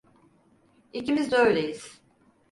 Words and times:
İkimiz 0.93 1.31
de 1.31 1.35
öyleyiz. 1.37 2.01